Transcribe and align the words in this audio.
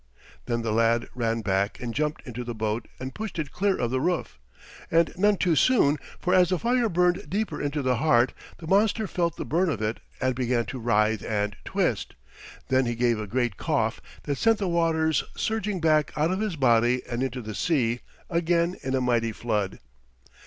Then 0.47 0.63
the 0.63 0.71
lad 0.73 1.07
ran 1.13 1.41
back 1.41 1.79
and 1.79 1.93
jumped 1.93 2.25
into 2.25 2.43
the 2.43 2.55
boat 2.55 2.87
and 2.99 3.13
pushed 3.13 3.37
it 3.37 3.51
clear 3.51 3.77
of 3.77 3.91
the 3.91 4.01
roof. 4.01 4.39
And 4.89 5.13
none 5.15 5.37
too 5.37 5.55
soon, 5.55 5.97
for 6.17 6.33
as 6.33 6.49
the 6.49 6.57
fire 6.57 6.89
burned 6.89 7.29
deeper 7.29 7.61
into 7.61 7.83
the 7.83 7.97
heart, 7.97 8.33
the 8.57 8.65
monster 8.65 9.05
felt 9.05 9.37
the 9.37 9.45
burn 9.45 9.69
of 9.69 9.79
it 9.79 9.99
and 10.19 10.33
began 10.33 10.65
to 10.65 10.79
writhe 10.79 11.23
and 11.23 11.55
twist. 11.65 12.15
Then 12.69 12.87
he 12.87 12.95
gave 12.95 13.19
a 13.19 13.27
great 13.27 13.57
cough 13.57 14.01
that 14.23 14.39
sent 14.39 14.57
the 14.57 14.67
waters 14.67 15.23
surging 15.37 15.79
back 15.79 16.11
out 16.17 16.31
of 16.31 16.39
his 16.39 16.55
body 16.55 17.03
and 17.07 17.21
into 17.21 17.43
the 17.43 17.53
sea 17.53 17.99
again 18.27 18.77
in 18.81 18.95
a 18.95 19.01
mighty 19.01 19.31
flood. 19.31 19.77